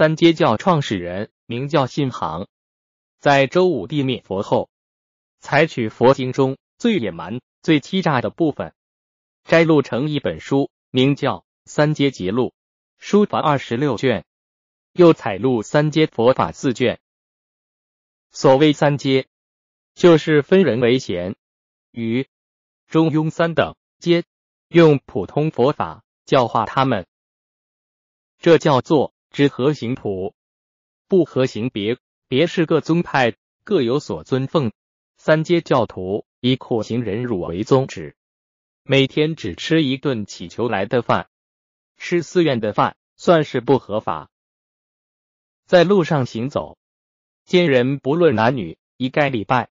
[0.00, 2.48] 三阶教创始人名叫信行，
[3.18, 4.70] 在周武帝灭佛后，
[5.40, 8.72] 采取佛经中最野蛮、最欺诈的部分，
[9.44, 12.46] 摘录成一本书，名叫《三阶集录》，
[12.96, 14.24] 书凡二十六卷，
[14.94, 16.98] 又采录三阶佛法四卷。
[18.30, 19.28] 所谓三阶，
[19.92, 21.36] 就是分人为贤、
[21.90, 22.26] 愚、
[22.86, 24.24] 中庸三等阶，
[24.68, 27.06] 用普通佛法教化他们，
[28.38, 29.12] 这叫做。
[29.30, 30.34] 知合行普，
[31.08, 31.98] 不合行别。
[32.28, 33.34] 别是各宗派
[33.64, 34.72] 各有所尊奉。
[35.16, 38.16] 三阶教徒以苦行忍辱为宗旨，
[38.84, 41.28] 每天只吃一顿乞求来的饭，
[41.96, 44.30] 吃寺院的饭算是不合法。
[45.66, 46.78] 在路上行走，
[47.44, 49.70] 见人不论男女，一概礼拜，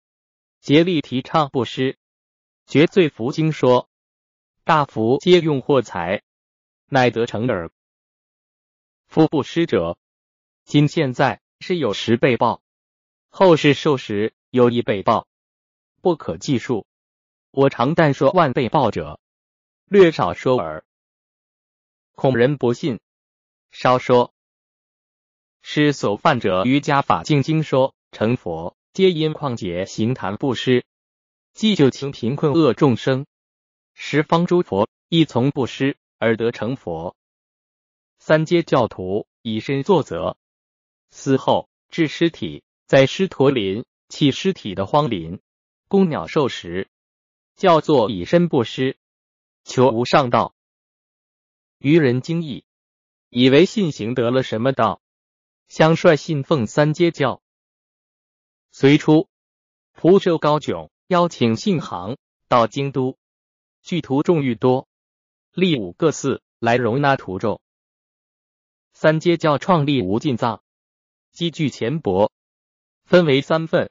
[0.60, 1.98] 竭力提倡布施。
[2.66, 3.90] 绝罪福经说，
[4.62, 6.22] 大福皆用货财，
[6.86, 7.70] 乃得成耳。
[9.14, 9.96] 夫不施者，
[10.64, 12.60] 今现在是有十倍报，
[13.28, 15.28] 后世受时有一倍报，
[16.02, 16.84] 不可计数。
[17.52, 19.20] 我常但说万倍报者，
[19.84, 20.84] 略少说耳，
[22.16, 22.98] 恐人不信。
[23.70, 24.34] 稍说，
[25.62, 30.84] 施所犯者瑜伽法净经说成佛，皆因旷劫行谈布施，
[31.52, 33.26] 既救情贫困恶众生，
[33.94, 37.14] 十方诸佛亦从布施而得成佛。
[38.26, 40.38] 三阶教徒以身作则，
[41.10, 45.42] 死后置尸体在狮驼林弃尸体的荒林，
[45.88, 46.88] 供鸟兽食，
[47.54, 48.96] 叫做以身布施，
[49.62, 50.54] 求无上道。
[51.76, 52.64] 愚人惊异，
[53.28, 55.02] 以为信行得了什么道，
[55.68, 57.42] 相率信奉三阶教。
[58.70, 59.28] 随初，
[59.92, 62.16] 蒲州高迥邀请信行
[62.48, 63.18] 到京都，
[63.82, 64.88] 聚徒众愈多，
[65.52, 67.60] 立五个寺来容纳徒众。
[68.94, 70.62] 三阶教创立无尽藏，
[71.32, 72.30] 积聚钱帛，
[73.04, 73.90] 分为三份：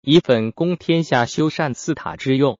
[0.00, 2.56] 一份供天下修善寺塔之用，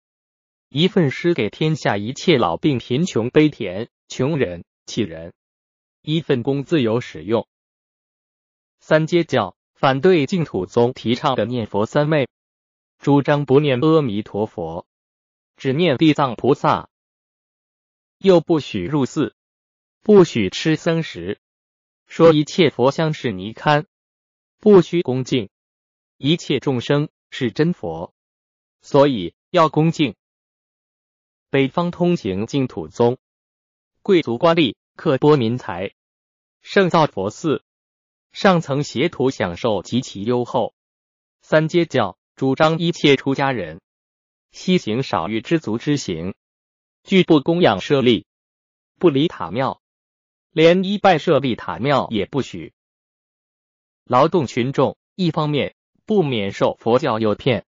[0.68, 5.32] 一份施给天下一切老病贫穷悲田穷人乞人，
[6.02, 7.46] 一份供自由使用。
[8.80, 12.28] 三阶教反对净土宗提倡的念佛三昧，
[12.98, 14.84] 主张不念阿弥陀佛，
[15.56, 16.90] 只念地藏菩萨，
[18.18, 19.36] 又不许入寺，
[20.02, 21.38] 不许吃僧食。
[22.08, 23.84] 说一切佛像是泥龛，
[24.58, 25.50] 不需恭敬；
[26.16, 28.14] 一切众生是真佛，
[28.80, 30.16] 所以要恭敬。
[31.50, 33.18] 北方通行净土宗，
[34.02, 35.92] 贵族官吏刻拨民财，
[36.62, 37.62] 盛造佛寺，
[38.32, 40.74] 上层邪徒享受极其优厚。
[41.42, 43.82] 三阶教主张一切出家人，
[44.50, 46.34] 西行少欲知足之行，
[47.04, 48.26] 拒不供养舍利，
[48.98, 49.82] 不离塔庙。
[50.50, 52.72] 连一拜舍利塔庙也不许，
[54.04, 55.76] 劳动群众一方面
[56.06, 57.66] 不免受佛教诱骗，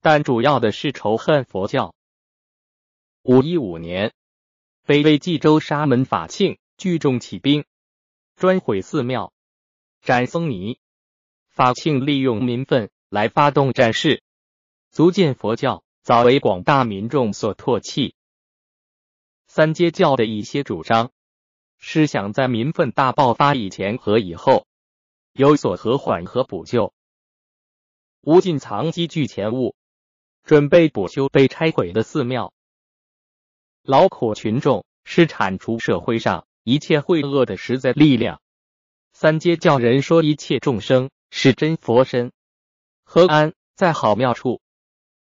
[0.00, 1.94] 但主要的是仇恨佛教。
[3.22, 4.14] 五一五年，
[4.86, 7.64] 北魏冀州沙门法庆聚众起兵，
[8.36, 9.32] 专毁寺庙、
[10.00, 10.78] 斩僧尼。
[11.48, 14.22] 法庆利用民愤来发动战事，
[14.90, 18.14] 足见佛教早为广大民众所唾弃。
[19.46, 21.12] 三阶教的一些主张。
[21.86, 24.66] 是想在民愤大爆发以前和以后
[25.34, 26.94] 有所和缓和补救。
[28.22, 29.76] 吴进藏积聚钱物，
[30.44, 32.54] 准备补修被拆毁的寺庙。
[33.82, 38.40] 劳苦群众是铲除社会上一切秽恶的实在力量。
[39.12, 42.32] 三阶教人说一切众生是真佛身，
[43.04, 44.62] 何安在好庙处？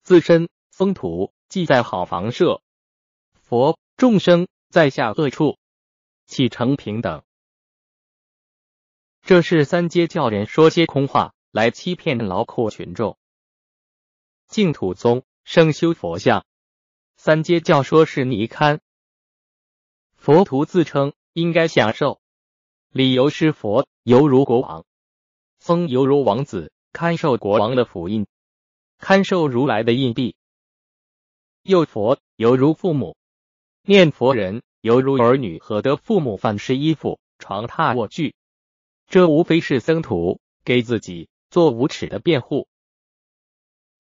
[0.04, 2.62] 自身风土即在好房舍，
[3.34, 5.58] 佛众生在下恶处。
[6.26, 7.24] 起承平等，
[9.22, 13.18] 这是三阶教人说些空话来欺骗劳苦群众。
[14.48, 16.44] 净土宗生修佛像，
[17.16, 18.80] 三阶教说是泥龛。
[20.16, 22.20] 佛徒自称应该享受，
[22.90, 24.84] 理由是佛犹如国王，
[25.60, 28.26] 僧犹如王子，堪受国王的福印，
[28.98, 30.36] 堪受如来的印币。
[31.62, 33.16] 又佛犹如父母，
[33.84, 34.64] 念佛人。
[34.86, 38.36] 犹如儿女和得父母饭吃衣服床榻卧具，
[39.08, 42.68] 这无非是僧徒给自己做无耻的辩护。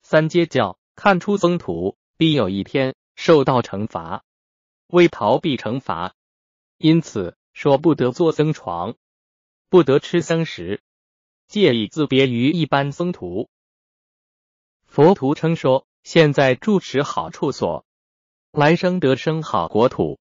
[0.03, 4.23] 三阶教看出僧徒必有一天受到惩罚，
[4.85, 6.13] 为逃避惩罚，
[6.77, 8.95] 因此说不得坐僧床，
[9.69, 10.83] 不得吃僧食，
[11.47, 13.49] 借以自别于一般僧徒。
[14.85, 17.87] 佛徒称说，现在住持好处所，
[18.51, 20.19] 来生得生好国土。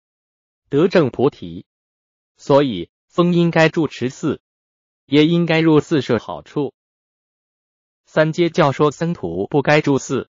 [0.70, 1.66] 得正菩提，
[2.38, 4.42] 所以僧应该住持寺，
[5.06, 6.74] 也应该入寺设好处。
[8.06, 10.30] 三阶教说僧徒不该住寺，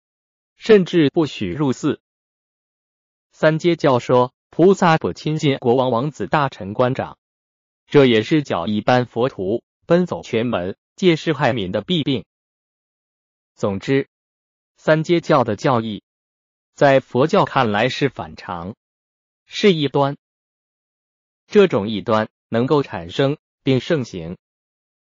[0.56, 2.00] 甚至不许入寺。
[3.32, 7.18] 三阶教说菩萨不亲近国王、王子、大臣、官长，
[7.86, 12.24] 这也是教一般佛徒奔走权门、借势害民的弊病。
[13.54, 14.08] 总之，
[14.76, 16.02] 三阶教的教义，
[16.74, 18.74] 在佛教看来是反常，
[19.52, 20.16] 是异端。
[21.48, 24.38] 这种异端能够产生并盛行，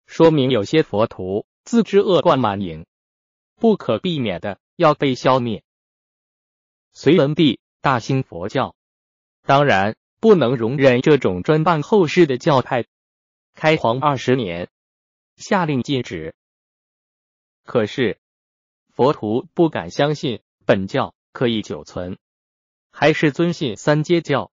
[0.06, 2.86] 说明有些佛徒自知恶贯满盈，
[3.56, 5.64] 不可避免的要被消灭。
[6.92, 8.76] 隋文帝大兴佛教，
[9.42, 12.86] 当然不能容忍这种专办后事的教派。
[13.52, 14.68] 开皇二十年，
[15.34, 16.36] 下令禁止。
[17.64, 18.20] 可是
[18.90, 22.16] 佛徒不敢相信本教可以久存，
[22.98, 24.50] 还是遵信三阶教。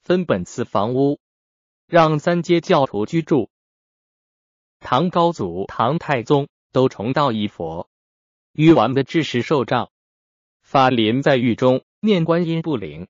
[0.00, 1.18] 分本次房屋，
[1.88, 3.50] 让三阶教徒居住。
[4.78, 7.88] 唐高祖、唐太宗都重道一佛，
[8.52, 9.90] 玉完的智识受障，
[10.62, 13.08] 法林在狱中念观音不灵，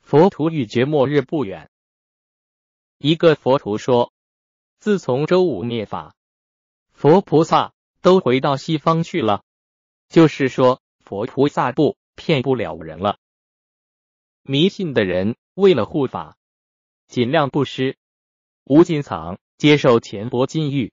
[0.00, 1.70] 佛徒欲绝末日不远。
[2.98, 4.12] 一个佛徒说
[4.80, 6.14] ：“自从周武灭法，
[6.92, 9.44] 佛菩萨都回到西方去了，
[10.10, 13.18] 就是说佛菩萨不骗不了人了。”
[14.50, 15.36] 迷信的人。
[15.52, 16.38] 为了护法，
[17.06, 17.98] 尽量布施。
[18.64, 20.92] 无尽藏接受钱帛金玉，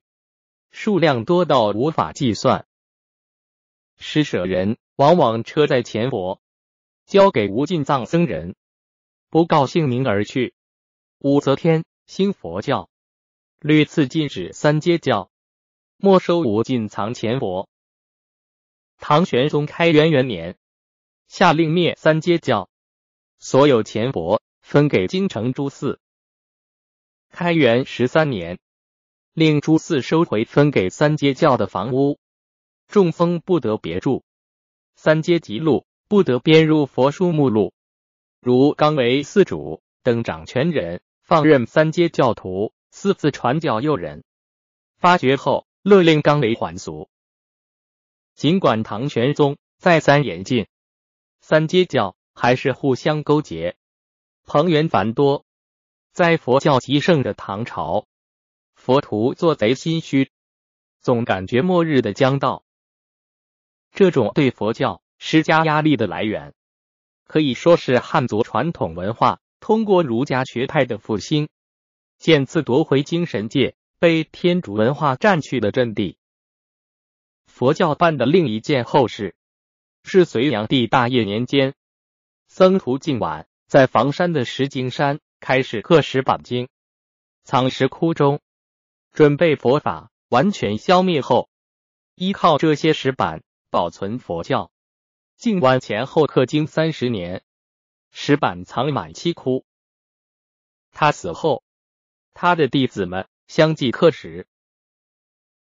[0.70, 2.66] 数量多到无法计算。
[3.96, 6.38] 施舍人往往车载钱帛，
[7.06, 8.56] 交给无尽藏僧人，
[9.30, 10.54] 不告姓名而去。
[11.18, 12.90] 武则天兴佛教，
[13.60, 15.30] 屡次禁止三阶教，
[15.96, 17.68] 没收无尽藏钱帛。
[18.98, 20.58] 唐玄宗开元元年，
[21.26, 22.68] 下令灭三阶教，
[23.38, 24.40] 所有钱帛。
[24.66, 26.00] 分给京城诸寺。
[27.30, 28.58] 开元十三年，
[29.32, 32.18] 令诸寺收回分给三阶教的房屋，
[32.88, 34.24] 中风不得别住，
[34.96, 37.74] 三阶级录不得编入佛书目录。
[38.40, 44.24] 如刚为寺主等掌权人放任三阶教徒私自传教诱人，
[44.98, 47.08] 发觉后勒令刚为还俗。
[48.34, 50.66] 尽管唐玄宗再三严禁，
[51.40, 53.76] 三阶教还是互相勾结。
[54.44, 55.46] 朋缘繁多，
[56.12, 58.06] 在佛教极盛的唐朝，
[58.74, 60.30] 佛徒做贼心虚，
[61.00, 62.62] 总感觉末日的将到。
[63.92, 66.54] 这种对佛教施加压力的来源，
[67.26, 71.48] 可以说是汉族传统文化通过儒家学派的复兴，
[72.18, 76.18] 渐次夺回精神界被天主文化占据的阵地。
[77.46, 79.34] 佛教办的另一件后事，
[80.04, 81.74] 是隋炀帝大业年间，
[82.56, 83.46] 僧徒敬晚。
[83.66, 86.70] 在房山的石景山开始刻石板经，
[87.44, 88.40] 藏石窟中，
[89.12, 91.50] 准备佛法完全消灭后，
[92.14, 94.70] 依靠这些石板保存佛教。
[95.36, 97.44] 靖晚前后刻经三十年，
[98.10, 99.66] 石板藏满七窟。
[100.92, 101.62] 他死后，
[102.32, 104.48] 他的弟子们相继刻石。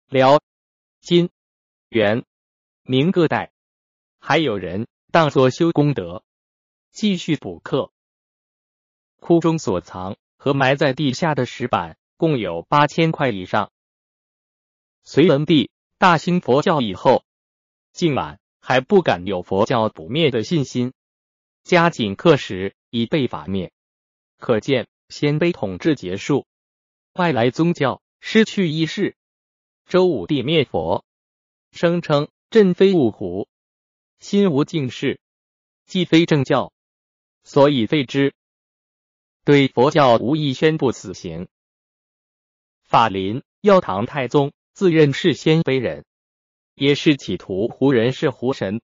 [0.06, 0.40] 辽、
[1.00, 1.30] 金、
[1.88, 2.24] 元、
[2.84, 3.50] 明各代，
[4.20, 6.22] 还有人当作修功德。
[6.96, 7.92] 继续补课，
[9.20, 13.70] 窟中所藏和埋在地下的石板共有八千块以上。
[15.02, 17.22] 隋文帝大兴佛教以后，
[17.92, 20.94] 竟晚还不敢有佛教不灭的信心，
[21.64, 23.74] 加紧刻石以备法灭。
[24.38, 26.46] 可见鲜卑统治结束，
[27.12, 29.18] 外来宗教失去意识。
[29.84, 31.04] 周武帝灭佛，
[31.72, 33.48] 声称朕非五胡，
[34.18, 35.20] 心无净事，
[35.84, 36.72] 既非正教。
[37.46, 38.34] 所以废之，
[39.44, 41.46] 对佛教无意宣布死刑。
[42.82, 46.04] 法林要唐太宗自认是鲜卑人，
[46.74, 48.82] 也是企图胡人是胡神，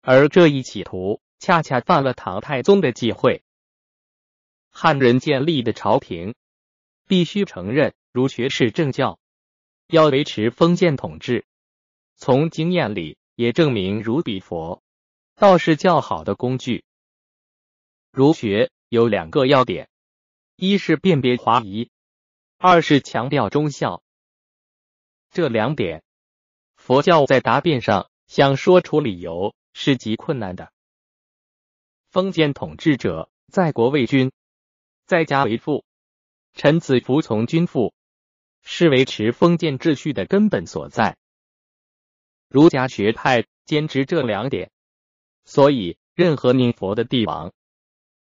[0.00, 3.42] 而这一企图恰恰犯了唐太宗的忌讳。
[4.70, 6.36] 汉人建立的朝廷
[7.08, 9.18] 必须承认儒学是正教，
[9.88, 11.44] 要维持封建统治。
[12.14, 14.84] 从经验里也证明儒比佛
[15.34, 16.84] 道是较好的工具。
[18.10, 19.88] 儒学有两个要点：
[20.56, 21.90] 一是辨别华夷，
[22.56, 24.02] 二是强调忠孝。
[25.30, 26.02] 这两点，
[26.74, 30.72] 佛教在答辩上想说出理由是极困难的。
[32.10, 34.32] 封建统治者在国为君，
[35.04, 35.84] 在家为父，
[36.54, 37.92] 臣子服从君父，
[38.62, 41.18] 是维持封建秩序的根本所在。
[42.48, 44.70] 儒家学派坚持这两点，
[45.44, 47.52] 所以任何念佛的帝王。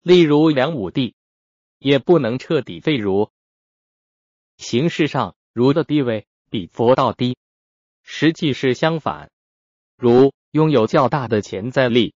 [0.06, 1.16] 例如梁武帝，
[1.80, 3.32] 也不能彻底废儒。
[4.56, 7.36] 形式上儒的地位比佛道低，
[8.04, 9.32] 实际是相反。
[9.96, 12.14] 儒拥有较大的潜在力，